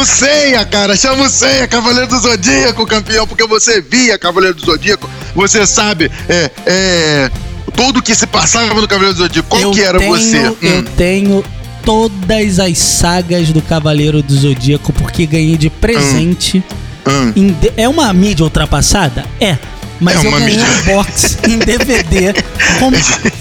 O 0.05 0.07
Seiya, 0.07 0.63
cara, 0.65 0.95
chama 0.95 1.23
o 1.25 1.29
Seiya, 1.29 1.67
Cavaleiro 1.67 2.07
do 2.07 2.19
Zodíaco, 2.19 2.85
campeão, 2.85 3.25
porque 3.27 3.45
você 3.47 3.81
via 3.81 4.17
Cavaleiro 4.19 4.55
do 4.55 4.63
Zodíaco, 4.63 5.09
você 5.33 5.65
sabe, 5.65 6.11
é, 6.29 6.51
é, 6.65 7.31
tudo 7.75 8.01
que 8.03 8.13
se 8.13 8.27
passava 8.27 8.79
no 8.79 8.87
Cavaleiro 8.87 9.15
do 9.15 9.23
Zodíaco, 9.23 9.49
qual 9.49 9.61
eu 9.61 9.71
que 9.71 9.81
era 9.81 9.97
tenho, 9.97 10.11
você? 10.15 10.37
Eu 10.47 10.57
Hum. 10.79 10.83
tenho 10.95 11.43
todas 11.83 12.59
as 12.59 12.77
sagas 12.77 13.49
do 13.49 13.61
Cavaleiro 13.61 14.21
do 14.21 14.35
Zodíaco 14.35 14.93
porque 14.93 15.25
ganhei 15.25 15.57
de 15.57 15.69
presente. 15.69 16.63
Hum. 17.07 17.51
D- 17.59 17.73
É 17.77 17.87
uma 17.89 18.11
mídia 18.13 18.43
ultrapassada? 18.43 19.25
É. 19.39 19.57
Mas 19.99 20.15
É 20.23 20.27
eu 20.27 20.31
ganhei 20.31 20.57
mídia. 20.57 20.65
um 20.65 20.95
box 20.95 21.37
em 21.47 21.57
DVD 21.59 22.33
com 22.79 22.91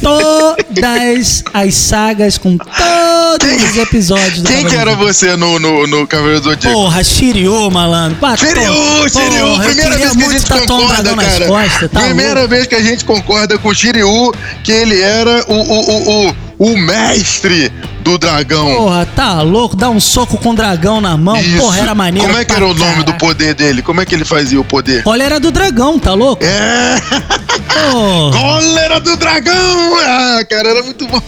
todas 0.00 1.44
as 1.52 1.74
sagas, 1.74 2.38
com 2.38 2.56
todos 2.56 3.62
os 3.70 3.76
episódios 3.76 4.42
do 4.42 4.48
Quem 4.48 4.58
que 4.58 4.62
Cavaleiro 4.76 4.80
era 4.90 4.96
do 4.96 5.04
você 5.04 5.36
no, 5.36 5.58
no, 5.58 5.86
no 5.86 6.06
Cavaleiro 6.06 6.40
do 6.40 6.50
Zodíaco? 6.50 6.74
Porra, 6.76 7.02
Shiryu, 7.02 7.70
malandro. 7.70 8.16
Pá, 8.18 8.36
Shiryu, 8.36 8.54
porra, 8.54 9.08
Shiryu, 9.08 9.46
eu 9.46 9.58
primeira 9.64 9.96
vez 9.96 10.12
que 10.12 10.22
a 10.22 10.28
gente 10.30 10.44
um 10.52 10.66
concorda, 10.66 11.16
cara. 11.16 11.46
costas, 11.46 11.90
tá 11.90 12.00
primeira 12.00 12.34
louco? 12.34 12.48
vez 12.48 12.66
que 12.66 12.74
a 12.74 12.82
gente 12.82 13.04
concorda 13.04 13.58
com 13.58 13.68
o 13.68 13.74
Shiryu, 13.74 14.32
que 14.62 14.72
ele 14.72 15.00
era 15.00 15.44
o, 15.48 15.54
o, 15.54 15.80
o, 15.90 16.28
o, 16.28 16.36
o 16.64 16.76
mestre 16.78 17.70
do 18.00 18.16
dragão. 18.18 18.66
Porra, 18.66 19.06
tá 19.14 19.42
louco? 19.42 19.76
Dá 19.76 19.90
um 19.90 20.00
soco 20.00 20.36
com 20.38 20.50
um 20.50 20.54
dragão 20.54 21.00
na 21.00 21.16
mão. 21.16 21.36
Isso. 21.36 21.58
Porra, 21.58 21.78
era 21.80 21.94
maneiro. 21.94 22.26
Como 22.28 22.38
é 22.40 22.44
que 22.44 22.52
era 22.52 22.64
o 22.64 22.68
nome 22.74 22.78
caralho. 22.80 23.04
do 23.04 23.14
poder 23.14 23.54
dele? 23.54 23.82
Como 23.82 24.00
é 24.00 24.06
que 24.06 24.14
ele 24.14 24.24
fazia 24.24 24.60
o 24.60 24.64
poder? 24.64 25.02
Olha, 25.06 25.22
era 25.24 25.40
do 25.40 25.50
dragão, 25.50 25.98
tá 25.98 26.14
louco? 26.14 26.42
É, 26.44 27.00
Porra. 27.90 28.38
cólera 28.38 29.00
do 29.00 29.16
dragão! 29.16 29.96
Ah, 30.06 30.40
cara, 30.48 30.68
era 30.70 30.82
muito 30.82 31.06
bom. 31.06 31.20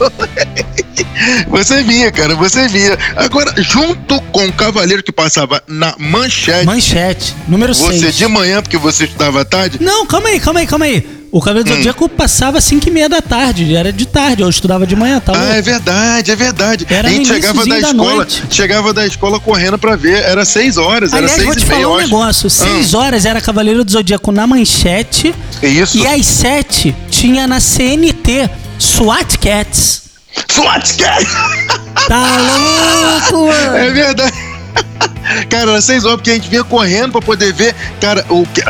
Você 1.49 1.83
via, 1.83 2.11
cara, 2.11 2.35
você 2.35 2.69
via. 2.69 2.99
Agora, 3.17 3.53
junto 3.63 4.21
com 4.33 4.47
o 4.47 4.53
cavaleiro 4.53 5.03
que 5.03 5.13
passava 5.13 5.63
na 5.67 5.95
manchete, 5.99 6.67
Manchete, 6.67 7.35
número 7.49 7.75
você 7.75 7.99
6. 7.99 8.17
de 8.17 8.27
manhã, 8.29 8.63
porque 8.63 8.77
você 8.77 9.05
estudava 9.05 9.41
à 9.43 9.45
tarde, 9.45 9.79
Não, 9.81 10.07
calma 10.07 10.29
aí, 10.29 10.41
calma 10.41 10.61
aí, 10.61 10.67
calma 10.67 10.85
aí. 10.85 11.16
O 11.33 11.41
Cavaleiro 11.41 11.69
do 11.69 11.73
Hum. 11.73 11.77
Zodíaco 11.77 12.09
passava 12.09 12.61
5 12.61 12.89
e 12.89 12.91
meia 12.91 13.09
da 13.09 13.21
tarde, 13.21 13.75
era 13.75 13.93
de 13.93 14.07
tarde, 14.07 14.43
eu 14.43 14.49
estudava 14.49 14.87
de 14.87 14.95
manhã, 14.97 15.21
tá 15.21 15.33
Ah, 15.35 15.57
é 15.57 15.61
verdade, 15.63 16.31
é 16.31 16.37
verdade. 16.37 16.87
Era 16.89 17.09
a 17.09 17.11
gente 17.11 17.27
chegava 17.29 17.67
da 17.67 17.79
da 17.79 17.89
escola, 17.91 18.15
noite. 18.15 18.43
chegava 18.51 18.95
da 18.95 19.07
escola 19.07 19.41
correndo 19.41 19.79
pra 19.79 19.97
ver. 19.97 20.23
Era 20.23 20.45
seis 20.45 20.77
horas, 20.79 21.11
era 21.13 21.19
Aliás, 21.19 21.33
seis 21.33 21.47
vou 21.47 21.55
te 21.57 21.63
e 21.63 21.67
falar 21.67 21.89
um 21.89 21.95
eu 21.95 21.99
negócio. 21.99 22.49
6 22.49 22.95
horas 22.95 23.25
era 23.27 23.41
Cavaleiro 23.41 23.85
do 23.85 23.91
Zodíaco 23.91 24.31
na 24.33 24.47
manchete 24.47 25.35
isso. 25.63 25.99
e 25.99 26.07
às 26.07 26.25
7 26.27 26.95
tinha 27.11 27.47
na 27.47 27.61
CNT 27.61 28.49
SWAT 28.79 29.37
Cats. 29.39 30.03
SWAT 30.51 30.95
Cat! 30.97 31.27
Tá 32.07 32.37
louco, 33.33 33.47
mano? 33.49 33.77
É 33.77 33.91
verdade. 33.91 34.33
Cara, 35.51 35.73
era 35.73 35.83
seis 35.83 36.05
horas 36.05 36.19
porque 36.19 36.31
a 36.31 36.35
gente 36.35 36.49
vinha 36.49 36.63
correndo 36.63 37.11
pra 37.13 37.21
poder 37.21 37.53
ver. 37.53 37.75
Cara, 38.01 38.25
o 38.29 38.47
que. 38.47 38.63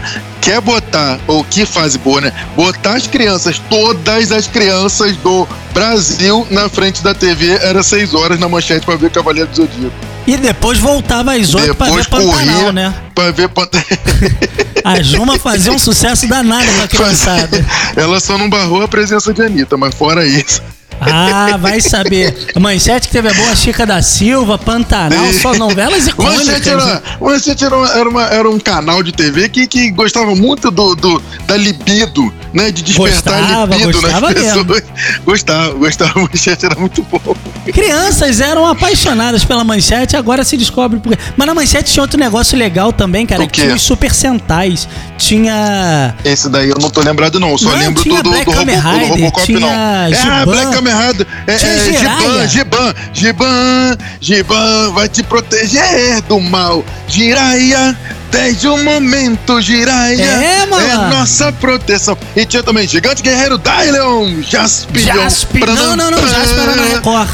Quer 0.46 0.60
botar, 0.60 1.18
ou 1.26 1.42
que 1.42 1.66
fase 1.66 1.98
boa, 1.98 2.20
né? 2.20 2.32
Botar 2.54 2.94
as 2.94 3.08
crianças, 3.08 3.60
todas 3.68 4.30
as 4.30 4.46
crianças 4.46 5.16
do 5.16 5.46
Brasil 5.74 6.46
na 6.52 6.68
frente 6.68 7.02
da 7.02 7.12
TV, 7.12 7.58
era 7.60 7.82
seis 7.82 8.14
horas 8.14 8.38
na 8.38 8.48
manchete 8.48 8.86
pra 8.86 8.94
ver 8.94 9.10
Cavaleiro 9.10 9.50
do 9.50 9.56
Zodíaco. 9.56 9.96
E 10.24 10.36
depois 10.36 10.78
voltava 10.78 11.32
às 11.32 11.52
oito 11.52 11.74
pra 11.74 11.90
ver 11.90 12.08
Pantanal, 12.08 12.72
né? 12.72 12.94
pra 13.12 13.32
ver 13.32 13.48
Pantanal. 13.48 13.86
A 14.84 15.02
Juma 15.02 15.36
fazia 15.36 15.72
um 15.72 15.80
sucesso 15.80 16.28
danado 16.28 16.70
com 16.72 16.82
a 16.82 16.86
criançada. 16.86 17.66
Ela 17.96 18.20
só 18.20 18.38
não 18.38 18.48
barrou 18.48 18.82
a 18.82 18.86
presença 18.86 19.34
de 19.34 19.42
Anitta, 19.42 19.76
mas 19.76 19.92
fora 19.96 20.24
isso. 20.24 20.62
Ah, 21.00 21.56
vai 21.58 21.80
saber. 21.80 22.34
Manchete 22.58 23.08
que 23.08 23.12
teve 23.12 23.28
a 23.28 23.34
boa 23.34 23.54
Chica 23.54 23.84
da 23.86 24.00
Silva, 24.02 24.56
Pantanal, 24.58 25.32
só 25.34 25.54
novelas 25.54 26.06
icônicas. 26.08 26.46
Manchete, 26.46 26.68
era, 26.70 27.02
Manchete 27.20 27.64
era, 27.64 27.76
era, 27.98 28.08
uma- 28.08 28.26
era 28.26 28.50
um 28.50 28.58
canal 28.58 29.02
de 29.02 29.12
TV 29.12 29.48
que, 29.48 29.66
que 29.66 29.90
gostava 29.90 30.34
muito 30.34 30.70
do, 30.70 30.94
do- 30.94 31.22
da 31.46 31.56
libido, 31.56 32.32
né? 32.52 32.70
De 32.70 32.82
despertar 32.82 33.40
Gostava, 33.40 33.76
libido 33.76 34.00
gostava 34.00 34.30
nas 34.32 34.42
mesmo. 34.42 34.64
pessoas. 34.64 34.84
Gostava, 35.24 35.70
gostava. 35.74 36.20
Manchete 36.20 36.66
era 36.66 36.74
muito 36.78 37.02
bom. 37.02 37.36
Crianças 37.72 38.40
eram 38.40 38.66
apaixonadas 38.66 39.44
pela 39.44 39.64
manchete, 39.64 40.16
agora 40.16 40.44
se 40.44 40.56
descobre 40.56 40.98
por 41.00 41.12
quê. 41.12 41.18
Mas 41.36 41.46
na 41.46 41.54
manchete 41.54 41.92
tinha 41.92 42.02
outro 42.02 42.18
negócio 42.18 42.56
legal 42.56 42.92
também, 42.92 43.26
cara. 43.26 43.46
Tinha 43.46 43.74
os 43.74 43.82
super 43.82 44.12
sentais. 44.14 44.88
Tinha. 45.18 46.14
Esse 46.24 46.48
daí 46.48 46.68
eu 46.70 46.76
não 46.80 46.90
tô 46.90 47.00
lembrado, 47.00 47.40
não. 47.40 47.50
Eu 47.50 47.58
só 47.58 47.70
Não, 47.70 47.78
lembro 47.78 48.02
do, 48.02 48.22
do, 48.22 48.30
Black 48.30 48.44
do, 48.44 48.50
Robo- 48.50 48.60
Kamen 48.66 48.80
do 48.80 48.88
Rider, 48.88 49.08
Robocop, 49.08 49.46
tinha 49.46 49.60
não. 49.60 49.68
É, 49.68 50.08
Giban. 50.14 50.44
Black 50.44 50.72
Kamen 50.72 50.94
Rider. 50.94 51.26
É, 51.46 51.56
Tinha 51.56 51.72
é. 51.72 51.78
Giban, 51.98 52.48
Giban, 52.48 52.94
Giban, 53.12 53.96
Giban 54.20 54.92
vai 54.92 55.08
te 55.08 55.22
proteger 55.22 56.20
do 56.22 56.40
mal. 56.40 56.84
Jiraiya, 57.08 57.96
desde 58.30 58.68
o 58.68 58.76
momento, 58.82 59.60
Jiraiya. 59.60 60.24
É, 60.24 60.66
mano. 60.66 60.86
É 60.86 60.96
nossa 61.08 61.52
proteção. 61.52 62.16
E 62.34 62.44
tinha 62.44 62.62
também 62.62 62.86
Gigante 62.86 63.22
Guerreiro 63.22 63.58
Dylion, 63.58 64.42
Jaspion. 64.42 65.02
Jaspe. 65.02 65.60
Não, 65.64 65.96
não, 65.96 66.10
não, 66.10 66.28
Jaspe 66.28 66.60
era 66.60 66.76
na 66.76 66.82
Record. 66.84 67.28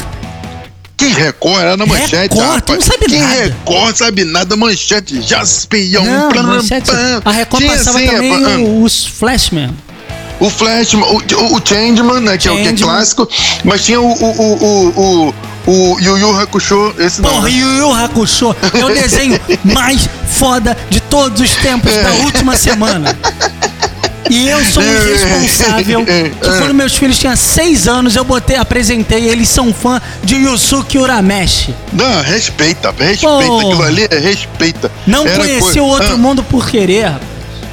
Que 0.95 1.07
Record? 1.07 1.59
Era 1.59 1.77
na 1.77 1.85
manchete, 1.85 2.35
Record, 2.35 2.45
rapaz. 2.45 2.79
não 2.79 2.81
sabe 2.81 3.05
que 3.05 3.17
nada. 3.19 3.35
Record 3.43 3.95
sabe 3.95 4.25
nada, 4.25 4.55
manchete, 4.55 5.21
Jaspion. 5.21 6.03
Não, 6.03 6.29
pram, 6.29 6.43
manchete. 6.43 6.91
pam. 6.91 7.21
A 7.25 7.31
Record 7.31 7.63
Tinha, 7.63 7.77
passava 7.77 7.97
assim, 7.97 8.07
também 8.07 8.31
é, 8.31 8.57
os 8.83 9.05
Flashman. 9.05 9.71
o 10.39 10.49
Flash, 10.49 10.93
o, 10.93 10.97
o, 10.99 11.57
o 11.57 11.61
Changeman, 11.65 12.19
né? 12.21 12.37
Que 12.37 12.47
é 12.47 12.51
o 12.51 12.55
que 12.57 12.67
é 12.67 12.73
clássico. 12.73 13.27
Mas 13.63 13.83
tinha 13.85 13.99
o, 13.99 14.05
o, 14.05 14.93
o, 15.27 15.33
o, 15.65 15.99
Yu 15.99 16.17
Yu 16.17 16.39
Hakusho, 16.39 16.93
esse 16.99 17.21
não. 17.21 17.29
Porra, 17.29 17.49
né? 17.49 17.51
Yu 17.51 17.67
Yu 17.77 17.91
Hakusho 17.91 18.55
é 18.73 18.85
o 18.85 18.89
desenho 18.93 19.39
mais 19.63 20.09
foda 20.27 20.77
de 20.89 20.99
todos 20.99 21.39
os 21.41 21.55
tempos 21.57 21.93
da 21.95 22.11
última 22.25 22.55
semana. 22.57 23.17
E 24.33 24.49
eu 24.49 24.65
sou 24.65 24.81
um 24.81 24.87
irresponsável 24.95 26.03
que 26.05 26.29
quando 26.39 26.73
meus 26.73 26.95
filhos 26.95 27.19
tinham 27.19 27.35
seis 27.35 27.87
anos, 27.87 28.15
eu 28.15 28.23
botei, 28.23 28.55
apresentei, 28.55 29.29
eles 29.29 29.47
são 29.47 29.71
fã 29.71 30.01
de 30.23 30.35
Yusuke 30.35 30.97
Urameshi. 30.97 31.73
Não, 31.91 32.21
respeita, 32.23 32.91
respeita. 32.97 33.27
Pô. 33.45 33.59
Aquilo 33.59 33.83
ali 33.83 34.07
é 34.09 34.17
respeita. 34.17 34.91
Não 35.05 35.27
Era 35.27 35.37
conheci 35.37 35.79
o 35.79 35.85
outro 35.85 36.13
Ah, 36.13 36.17
mundo 36.17 36.41
por 36.43 36.67
querer, 36.67 37.03
rapaz. 37.03 37.27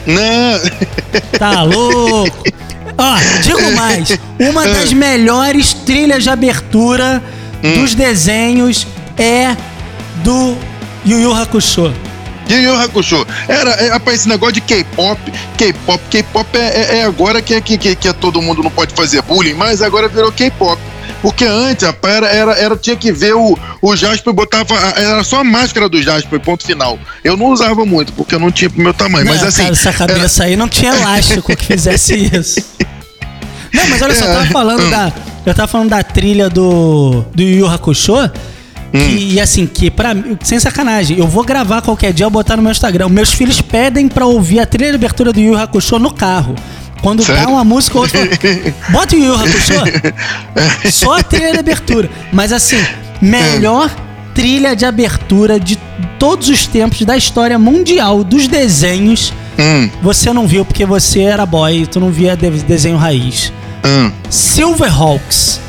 Não. 0.07 1.39
Tá 1.39 1.63
louco? 1.63 2.45
Ó, 2.99 3.17
digo 3.43 3.73
mais. 3.77 4.19
Uma 4.39 4.67
das 4.67 4.93
melhores 4.93 5.73
trilhas 5.73 6.25
de 6.25 6.29
abertura 6.29 7.23
dos 7.63 7.95
desenhos 7.95 8.87
é 9.17 9.57
do 10.23 10.57
Yu 11.07 11.21
Yu 11.21 11.35
Hakusho. 11.35 11.95
Yu 12.51 12.61
Yu 12.63 12.75
Hakusho. 12.75 13.27
Era, 13.49 13.71
é, 13.73 13.89
rapaz, 13.91 14.21
esse 14.21 14.29
negócio 14.29 14.55
de 14.55 14.61
K-pop, 14.61 15.21
K-pop, 15.57 16.03
K-pop 16.11 16.59
é, 16.59 16.59
é- 16.61 16.99
é 16.99 17.05
agora 17.05 17.41
que, 17.41 17.55
é- 17.55 17.61
que, 17.61 17.77
que, 17.79 17.95
que 17.95 18.09
é 18.09 18.13
todo 18.13 18.41
mundo 18.43 18.63
não 18.63 18.71
pode 18.71 18.95
fazer 18.95 19.23
bullying, 19.23 19.55
mas 19.55 19.83
agora 19.83 20.09
virou 20.09 20.31
K-pop. 20.33 20.81
Porque 21.23 21.45
antes, 21.45 21.85
rapaz, 21.87 22.15
era, 22.15 22.27
era, 22.29 22.53
era- 22.55 22.77
tinha 22.77 22.97
que 22.97 23.13
ver 23.13 23.35
o, 23.35 23.59
o 23.83 23.95
Jasper 23.97 24.33
botava. 24.33 24.75
Era 24.97 25.23
só 25.23 25.41
a 25.41 25.45
máscara 25.45 25.87
do 25.89 26.01
Jasper, 26.03 26.41
ponto 26.41 26.65
final. 26.65 26.99
Eu 27.23 27.37
não 27.37 27.47
usava 27.47 27.85
muito, 27.85 28.13
porque 28.15 28.35
eu 28.35 28.39
não 28.39 28.51
tinha 28.51 28.71
pro 28.71 28.81
meu 28.83 28.95
tamanho. 28.95 29.27
mas 29.27 29.41
Não, 29.43 29.49
assim. 29.49 29.63
cara, 29.63 29.73
essa 29.73 29.93
cabeça 29.93 30.45
aí 30.45 30.57
não 30.57 30.67
tinha 30.69 30.95
elástico 30.95 31.55
que 31.55 31.65
fizesse 31.65 32.15
isso. 32.35 32.65
Não, 33.73 33.87
mas 33.89 34.01
olha 34.03 34.15
só, 34.15 34.25
eu 34.25 34.33
tava 34.35 34.47
falando 34.47 34.83
Hum. 34.85 34.91
da. 34.91 35.13
Eu 35.47 35.55
tava 35.55 35.69
falando 35.69 35.91
da 35.91 36.03
trilha 36.03 36.49
do. 36.49 37.25
do 37.35 37.43
Yu 37.43 37.67
Hakusho. 37.69 38.15
Hum. 38.93 38.99
Que, 38.99 39.35
e 39.35 39.41
assim, 39.41 39.67
que 39.67 39.91
pra 39.91 40.13
mim, 40.15 40.37
sem 40.43 40.59
sacanagem, 40.59 41.17
eu 41.19 41.27
vou 41.27 41.45
gravar 41.45 41.81
qualquer 41.83 42.13
dia, 42.13 42.27
eu 42.27 42.31
botar 42.31 42.57
no 42.57 42.63
meu 42.63 42.73
Instagram. 42.73 43.09
Meus 43.09 43.33
filhos 43.33 43.61
pedem 43.61 44.09
pra 44.09 44.27
ouvir 44.27 44.59
a 44.61 44.67
trilha 44.67 44.91
de 44.91 44.97
abertura 44.97 45.33
do 45.33 45.41
Yu 45.41 45.57
Hakusho 45.57 45.99
no 45.99 46.13
carro. 46.13 46.55
Quando 47.03 47.21
dá 47.21 47.35
Sério? 47.35 47.51
uma 47.51 47.65
música, 47.65 47.97
o 47.97 48.01
outro 48.03 48.19
fala, 48.19 48.29
bota 48.91 49.17
o 49.17 49.19
Yu 49.19 49.35
Hakusho. 49.35 49.73
Só 50.93 51.19
a 51.19 51.23
trilha 51.23 51.53
de 51.53 51.59
abertura. 51.59 52.11
Mas 52.33 52.53
assim, 52.53 52.79
melhor 53.23 53.91
trilha 54.35 54.75
de 54.77 54.85
abertura 54.85 55.59
de 55.59 55.79
todos 56.19 56.49
os 56.49 56.67
tempos 56.67 57.03
da 57.03 57.17
história 57.17 57.59
mundial 57.59 58.23
dos 58.25 58.47
desenhos. 58.49 59.33
Hum, 59.59 59.89
Você 60.03 60.33
não 60.33 60.47
viu 60.47 60.65
porque 60.65 60.85
você 60.87 61.21
era 61.21 61.45
boy, 61.47 61.87
tu 61.87 62.01
não 62.01 62.11
via 62.11 62.37
de- 62.37 62.51
desenho 62.65 62.97
raiz. 62.97 63.53
hum. 63.85 64.11
Silverhawks. 64.29 65.61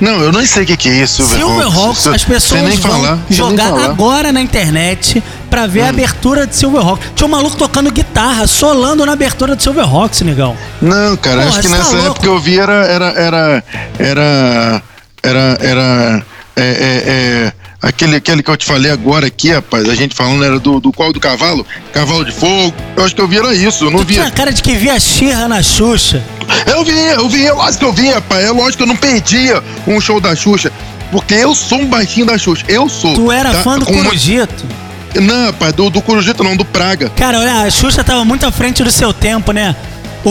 Não, 0.00 0.20
eu 0.20 0.32
nem 0.32 0.46
sei 0.46 0.62
o 0.64 0.66
que, 0.66 0.76
que 0.76 0.88
é 0.88 1.02
isso. 1.02 1.26
Silverhawks, 1.26 2.06
as 2.06 2.24
pessoas 2.24 2.60
vão 2.78 2.92
falar, 2.92 3.18
jogar. 3.30 3.72
Hum. 3.72 3.84
agora 3.84 4.32
na 4.32 4.40
internet 4.40 5.22
pra 5.50 5.66
ver 5.66 5.82
a 5.82 5.88
abertura 5.88 6.46
de 6.46 6.54
Silverhawks. 6.54 7.12
Tinha 7.14 7.26
um 7.26 7.30
maluco 7.30 7.56
tocando 7.56 7.90
guitarra, 7.90 8.46
solando 8.46 9.04
na 9.04 9.12
abertura 9.12 9.56
de 9.56 9.62
Silverhawks, 9.62 10.20
negão. 10.22 10.56
Não, 10.80 11.16
cara, 11.16 11.42
Porra, 11.42 11.48
acho 11.48 11.60
que 11.60 11.68
tá 11.68 11.78
nessa 11.78 11.96
louco? 11.96 12.10
época 12.10 12.26
eu 12.26 12.38
vi 12.38 12.58
era. 12.58 12.86
Era. 12.86 13.06
Era. 13.06 13.64
Era. 13.98 14.82
Era. 15.22 15.58
era 15.60 16.24
é, 16.56 16.62
é, 16.62 17.02
é, 17.06 17.52
aquele, 17.80 18.16
aquele 18.16 18.42
que 18.42 18.50
eu 18.50 18.56
te 18.56 18.64
falei 18.66 18.90
agora 18.90 19.26
aqui, 19.26 19.50
rapaz. 19.52 19.88
A 19.88 19.94
gente 19.94 20.14
falando 20.14 20.44
era 20.44 20.58
do, 20.58 20.80
do 20.80 20.92
qual 20.92 21.12
do 21.12 21.20
cavalo? 21.20 21.66
Cavalo 21.92 22.24
de 22.24 22.32
fogo. 22.32 22.74
Eu 22.96 23.04
acho 23.04 23.14
que 23.14 23.20
eu 23.20 23.28
vi 23.28 23.38
era 23.38 23.54
isso, 23.54 23.84
eu 23.86 23.90
não 23.90 24.00
Tu 24.00 24.12
tinha 24.12 24.24
vi. 24.26 24.32
cara 24.32 24.52
de 24.52 24.62
que 24.62 24.74
via 24.74 24.98
Xirra 24.98 25.48
na 25.48 25.62
Xuxa. 25.62 26.22
Eu 26.66 26.84
vi, 26.84 26.92
eu 26.98 27.28
vi, 27.28 27.46
é 27.46 27.52
lógico 27.52 27.78
que 27.78 27.84
eu 27.84 27.92
vi, 27.92 28.08
rapaz. 28.10 28.44
É 28.44 28.50
lógico 28.50 28.78
que 28.78 28.82
eu 28.82 28.86
não 28.86 28.96
perdia 28.96 29.62
um 29.86 30.00
show 30.00 30.20
da 30.20 30.34
Xuxa. 30.34 30.72
Porque 31.10 31.34
eu 31.34 31.54
sou 31.54 31.78
um 31.80 31.86
baixinho 31.86 32.26
da 32.26 32.36
Xuxa. 32.36 32.64
Eu 32.68 32.88
sou. 32.88 33.14
Tu 33.14 33.32
era 33.32 33.52
tá? 33.52 33.62
fã 33.62 33.78
do 33.78 33.86
Com 33.86 33.92
uma- 33.92 34.04
Corujito. 34.04 34.66
Não, 35.14 35.46
rapaz, 35.46 35.72
do, 35.72 35.88
do 35.88 36.02
Corujito 36.02 36.44
não, 36.44 36.54
do 36.54 36.64
Praga. 36.66 37.10
Cara, 37.16 37.38
olha, 37.40 37.62
a 37.62 37.70
Xuxa 37.70 38.04
tava 38.04 38.24
muito 38.26 38.44
à 38.44 38.52
frente 38.52 38.84
do 38.84 38.90
seu 38.90 39.12
tempo, 39.12 39.52
né? 39.52 39.74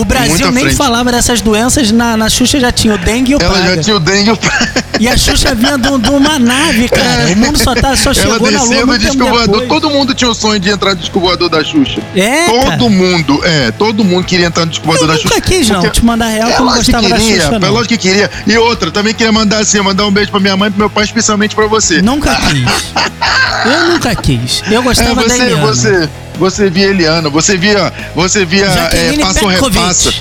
O 0.01 0.05
Brasil 0.05 0.51
nem 0.51 0.69
falava 0.71 1.11
dessas 1.11 1.41
doenças, 1.41 1.91
na, 1.91 2.15
na 2.17 2.29
Xuxa 2.29 2.59
já 2.59 2.71
tinha 2.71 2.93
o 2.93 2.97
dengue 2.97 3.31
e 3.31 3.35
o 3.35 3.39
Ela 3.41 3.53
praga. 3.53 3.75
já 3.75 3.81
tinha 3.83 3.95
o 3.95 3.99
dengue 3.99 4.29
e 4.29 4.31
o 4.33 4.37
Praga. 4.37 4.85
E 4.99 5.07
a 5.07 5.15
Xuxa 5.17 5.53
vinha 5.53 5.77
de 5.77 5.87
um- 5.89 5.99
de 5.99 6.09
uma 6.09 6.39
nave, 6.39 6.89
cara. 6.89 7.27
O 7.33 7.35
mundo 7.37 7.57
só, 7.57 7.75
tá, 7.75 7.95
só 7.95 8.09
Ela 8.11 8.13
chegou 8.13 8.51
na 8.51 8.63
lua 8.63 8.85
muito 8.85 9.01
tempo 9.11 9.37
depois. 9.41 9.67
Todo 9.67 9.89
mundo 9.89 10.13
tinha 10.15 10.29
o 10.29 10.33
sonho 10.33 10.59
de 10.59 10.69
entrar 10.69 10.91
no 10.91 10.95
disco 10.97 11.19
voador 11.19 11.49
da 11.49 11.63
Xuxa. 11.63 12.01
É, 12.15 12.45
Todo 12.47 12.63
cara. 12.65 12.77
mundo, 12.89 13.41
é, 13.43 13.71
todo 13.71 14.03
mundo 14.03 14.23
queria 14.25 14.47
entrar 14.47 14.65
no 14.65 14.71
disco 14.71 14.85
voador 14.85 15.03
Eu 15.03 15.07
da 15.07 15.13
nunca 15.15 15.29
Xuxa. 15.29 15.41
quis, 15.41 15.69
não. 15.69 15.87
Te 15.89 16.03
mandar 16.05 16.27
real, 16.27 16.47
que 16.47 16.53
É 16.53 16.55
eu 16.55 16.59
não 16.59 16.65
lógico 16.65 16.85
que 16.85 16.91
gostava 16.91 17.09
da 17.09 17.15
queria, 17.17 17.41
Xuxa, 17.41 17.55
é 17.55 17.59
não. 17.59 17.71
lógico 17.71 17.89
que 17.89 17.97
queria. 17.97 18.31
E 18.47 18.57
outra, 18.57 18.89
também 18.91 19.13
queria 19.13 19.31
mandar 19.31 19.59
assim, 19.59 19.79
mandar 19.81 20.05
um 20.07 20.11
beijo 20.11 20.31
pra 20.31 20.39
minha 20.39 20.57
mãe 20.57 20.67
e 20.69 20.71
pro 20.71 20.79
meu 20.79 20.89
pai, 20.89 21.03
especialmente 21.03 21.55
pra 21.55 21.67
você. 21.67 22.01
Nunca 22.01 22.35
quis. 22.35 22.65
Eu 23.65 23.89
nunca 23.93 24.15
quis. 24.15 24.63
Eu 24.71 24.81
É, 24.81 24.83
gostava 24.83 25.15
da 25.15 25.21
você, 25.23 25.41
Eliana. 25.41 25.65
você, 25.65 25.91
você 25.91 26.09
via 26.69 26.87
Eliana, 26.87 27.29
você 27.29 27.57
via, 27.57 27.91
você 28.15 28.45
via 28.45 28.65
é, 28.65 28.69
Jaqueline 28.69 29.23
passo 29.23 29.45
ou 29.45 29.49
repassa. 29.49 30.13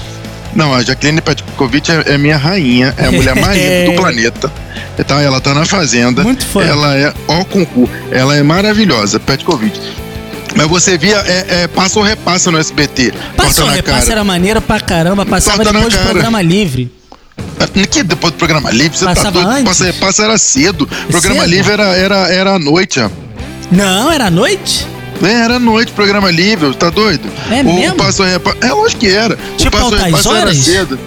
Não, 0.54 0.74
a 0.74 0.82
Jacqueline 0.82 1.20
Petkovic 1.20 1.90
é, 1.90 2.14
é 2.14 2.18
minha 2.18 2.36
rainha, 2.36 2.94
é 2.96 3.06
a 3.06 3.12
mulher 3.12 3.36
mais 3.40 3.58
linda 3.58 3.90
do 3.90 3.96
planeta. 3.96 4.52
Tá, 5.06 5.20
ela 5.20 5.40
tá 5.40 5.52
na 5.54 5.66
fazenda. 5.66 6.22
Muito 6.22 6.46
fã. 6.46 6.62
Ela 6.62 6.96
é 6.96 7.12
ó 7.28 7.44
concurso. 7.44 7.92
Ela 8.10 8.36
é 8.36 8.42
maravilhosa, 8.42 9.20
Petkovic. 9.20 9.78
Mas 10.54 10.66
você 10.68 10.96
via 10.96 11.18
é, 11.18 11.62
é, 11.62 11.68
passa 11.68 11.98
ou 11.98 12.04
repassa 12.04 12.50
no 12.50 12.58
SBT. 12.58 13.12
Passou, 13.36 13.64
Torta 13.64 13.66
na 13.66 13.72
repassa 13.72 14.00
cara. 14.00 14.12
era 14.12 14.24
maneiro 14.24 14.62
pra 14.62 14.80
caramba. 14.80 15.26
Passava 15.26 15.62
Torta 15.62 15.72
depois 15.74 15.94
do 15.94 16.00
programa 16.00 16.40
livre. 16.40 16.90
Que 17.90 18.02
depois 18.02 18.32
do 18.32 18.38
programa 18.38 18.70
livre, 18.70 18.96
você 18.96 19.04
Passava 19.04 19.24
tá 19.24 19.30
doido? 19.32 19.50
antes? 19.50 19.64
Passa, 19.64 19.84
repassa 19.84 20.24
era 20.24 20.38
cedo. 20.38 20.88
Programa 21.10 21.40
Cedo? 21.40 21.50
livre 21.50 21.72
era, 21.72 21.84
era, 21.94 22.16
era 22.32 22.54
à 22.54 22.58
noite, 22.58 23.00
ó. 23.00 23.10
Não, 23.70 24.10
era 24.10 24.26
à 24.26 24.30
noite? 24.30 24.86
É, 25.22 25.32
era 25.44 25.58
noite, 25.58 25.92
programa 25.92 26.30
livre, 26.30 26.74
tá 26.74 26.90
doido? 26.90 27.28
É 27.50 27.62
o 27.62 27.74
mesmo? 27.74 27.96
Passo 27.96 28.22
a. 28.22 28.28
É 28.28 28.72
lógico 28.72 29.00
que 29.00 29.08
era. 29.08 29.36
Tipo 29.56 29.76
o 29.76 29.80
Passo 29.80 29.94
a 29.94 29.98
Repasso 29.98 30.34
era 30.34 30.54
cedo. 30.54 30.98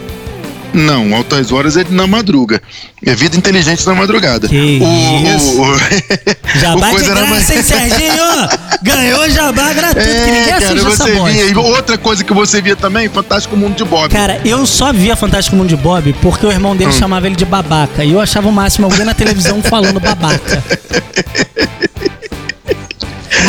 Não, 0.72 1.16
altas 1.16 1.52
horas 1.52 1.76
é 1.78 1.84
na 1.90 2.06
madruga. 2.06 2.62
É 3.04 3.16
vida 3.16 3.36
inteligente 3.36 3.84
na 3.88 3.96
madrugada. 3.96 4.48
Que 4.48 4.80
o, 4.80 5.36
isso. 5.36 5.60
o, 5.60 5.64
o, 5.74 6.60
Jabá 6.60 6.92
de 6.92 7.06
graça, 7.06 7.26
mais- 7.26 7.50
hein, 7.50 7.64
Serginho? 7.64 8.24
Ganhou 8.84 9.30
jabá 9.32 9.74
gratuito, 9.74 10.08
que 10.10 10.32
ninguém 10.32 10.54
É, 10.54 10.60
cara, 10.60 10.76
você 10.80 11.12
via. 11.12 11.46
E 11.48 11.56
outra 11.56 11.98
coisa 11.98 12.24
que 12.24 12.32
você 12.34 12.62
via 12.62 12.76
também, 12.76 13.10
Fantástico 13.10 13.58
Mundo 13.58 13.76
de 13.76 13.84
Bob. 13.84 14.12
Cara, 14.12 14.40
eu 14.46 14.64
só 14.68 14.94
via 14.94 15.16
Fantástico 15.16 15.56
Mundo 15.56 15.70
de 15.70 15.76
Bob 15.76 16.14
porque 16.22 16.46
o 16.46 16.52
irmão 16.52 16.74
Hum. 16.74 16.76
dele 16.76 16.92
chamava 16.94 17.26
ele 17.26 17.36
de 17.36 17.46
babaca. 17.46 18.04
E 18.04 18.12
eu 18.12 18.22
achava 18.22 18.48
o 18.48 18.52
máximo 18.52 18.86
alguém 18.86 19.06
na 19.06 19.14
televisão 19.16 19.64
falando 19.64 20.00
babaca. 20.00 20.64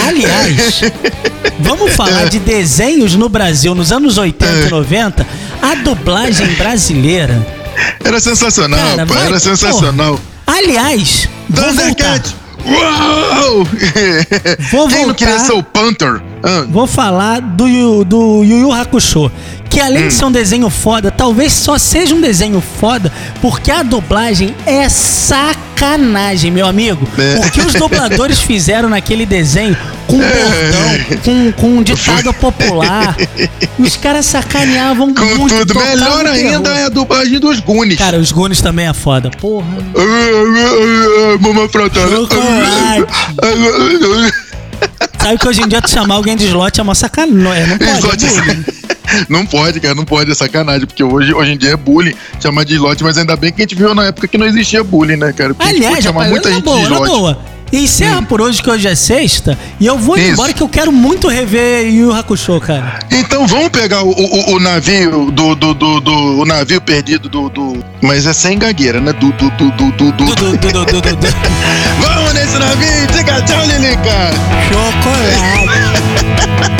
Aliás, 0.07 0.81
Vamos 1.61 1.93
falar 1.93 2.29
de 2.29 2.39
desenhos 2.39 3.15
no 3.15 3.29
Brasil 3.29 3.75
nos 3.75 3.93
anos 3.93 4.17
80 4.19 4.67
e 4.67 4.71
90. 4.71 5.27
A 5.63 5.75
dublagem 5.77 6.47
brasileira. 6.55 7.47
Era 8.03 8.21
sensacional, 8.21 8.79
Cara, 8.91 9.07
pô, 9.07 9.15
vai- 9.15 9.27
era 9.27 9.41
sensacional. 9.41 10.19
Aliás, 10.47 11.29
vou 11.49 11.73
voltar. 11.75 12.23
Vou 14.71 14.89
Quem 14.89 15.07
não 15.07 15.15
queria 15.15 15.35
voltar. 15.39 15.47
ser 15.47 15.53
o 15.59 15.63
Panther? 15.63 16.21
Ah, 16.43 16.65
Vou 16.69 16.87
falar 16.87 17.41
do, 17.41 18.05
do 18.05 18.45
Yu 18.45 18.59
Yu 18.61 18.73
Hakusho. 18.73 19.31
Que 19.71 19.79
além 19.81 20.05
Hum. 20.05 20.09
de 20.09 20.15
ser 20.15 20.25
um 20.25 20.33
desenho 20.33 20.69
foda, 20.69 21.11
talvez 21.13 21.53
só 21.53 21.79
seja 21.79 22.13
um 22.15 22.21
desenho 22.21 22.61
foda 22.81 23.11
porque 23.41 23.71
a 23.71 23.83
dublagem 23.85 24.53
é 24.67 24.89
sacanagem, 24.89 26.51
meu 26.51 26.67
amigo. 26.67 27.09
É. 27.17 27.39
O 27.47 27.51
que 27.51 27.61
os 27.61 27.73
dubladores 27.75 28.41
fizeram 28.41 28.89
naquele 28.89 29.25
desenho 29.25 29.77
com 30.09 30.19
bordão, 30.19 31.21
com, 31.25 31.53
com 31.53 31.67
um 31.79 31.83
ditado 31.85 32.35
popular. 32.35 33.17
Os 33.79 33.97
caras 33.97 34.27
sacaneavam 34.27 35.15
com 35.15 35.25
muito. 35.37 35.65
tudo. 35.65 35.79
Melhor 35.79 36.27
ainda 36.27 36.71
é 36.71 36.85
a 36.87 36.89
dublagem 36.89 37.39
dos 37.39 37.61
Goonies. 37.61 37.97
Cara, 37.97 38.19
os 38.19 38.33
Goonies 38.33 38.61
também 38.61 38.89
é 38.89 38.93
foda. 38.93 39.31
Porra. 39.41 39.69
Mamãe 41.41 41.69
frota. 41.69 42.01
Chocolate. 42.01 43.07
Sabe 45.23 45.39
que 45.39 45.49
hoje 45.49 45.63
em 45.63 45.69
dia 45.69 45.81
tu 45.81 45.91
chamar 45.91 46.17
alguém 46.17 46.37
de 46.37 46.47
slot 46.47 46.81
é 46.81 46.83
uma 46.83 46.95
sacanagem. 46.95 47.37
Não, 47.39 47.55
é, 47.55 47.67
não 47.67 47.79
pode. 47.79 47.99
Slot 47.99 48.25
é 48.25 48.29
é 48.29 48.33
bullying. 48.43 48.80
Não 49.29 49.45
pode, 49.47 49.81
cara, 49.81 49.95
não 49.95 50.05
pode, 50.05 50.31
é 50.31 50.35
sacanagem, 50.35 50.87
porque 50.87 51.03
hoje, 51.03 51.33
hoje 51.35 51.53
em 51.53 51.59
dia 51.59 51.71
é 51.73 51.77
bullying 51.77 52.15
chamar 52.41 52.65
de 52.65 52.75
slot, 52.75 53.03
mas 53.03 53.17
ainda 53.19 53.37
bem 53.37 53.53
que 53.53 53.63
a 53.63 53.65
gente 53.65 53.75
viu 53.75 53.95
na 53.95 54.07
época 54.07 54.29
que 54.29 54.39
não 54.39 54.47
existia 54.47 54.83
bullying, 54.85 55.17
né, 55.17 55.33
cara? 55.33 55.55
Porque 55.55 55.69
Aliás, 55.69 55.95
pode 55.95 56.05
chamar 56.05 56.21
rapaz, 56.25 56.31
muita 56.33 56.49
na 56.49 56.55
gente 56.57 56.65
boa, 56.65 56.77
de 56.79 56.89
na 56.89 56.95
slot. 56.97 57.09
boa. 57.11 57.39
E 57.73 57.85
encerra 57.85 58.21
por 58.23 58.41
hoje, 58.41 58.61
que 58.61 58.69
hoje 58.69 58.89
é 58.89 58.97
sexta. 58.97 59.57
E 59.79 59.87
eu 59.87 59.97
vou 59.97 60.19
Isso. 60.19 60.33
embora 60.33 60.53
que 60.53 60.61
eu 60.61 60.69
quero 60.69 60.91
muito 60.91 61.29
rever 61.29 61.87
Yu 61.89 62.13
Hakusho, 62.13 62.59
cara. 62.61 62.99
Então 63.13 63.47
vamos 63.47 63.69
pegar 63.69 64.03
o, 64.03 64.11
o, 64.11 64.57
o 64.57 64.59
navio 64.59 65.31
do, 65.31 65.55
do, 65.55 65.73
do, 65.75 66.01
do- 66.01 66.41
o 66.41 66.45
navio 66.45 66.81
perdido 66.81 67.29
do, 67.29 67.49
do. 67.49 67.79
Mas 68.03 68.27
é 68.27 68.33
sem 68.33 68.59
gagueira, 68.59 69.01
né? 69.01 69.13
Do, 69.13 69.31
do, 69.35 69.49
do, 69.51 69.71
do, 69.71 69.93
do, 69.93 70.13
do. 70.13 70.13
Du, 70.13 70.35
du. 70.35 70.59
Vamos 72.01 72.35
nesse 72.35 72.59
navio, 72.59 73.07
diga 73.17 73.41
tchau, 73.43 73.65
Lilica! 73.65 74.33
Chocolate. 74.69 76.80